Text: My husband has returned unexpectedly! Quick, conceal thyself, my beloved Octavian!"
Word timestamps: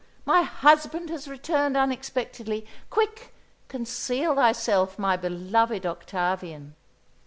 My 0.25 0.41
husband 0.41 1.11
has 1.11 1.27
returned 1.27 1.77
unexpectedly! 1.77 2.65
Quick, 2.89 3.35
conceal 3.67 4.33
thyself, 4.33 4.97
my 4.97 5.15
beloved 5.15 5.85
Octavian!" 5.85 6.73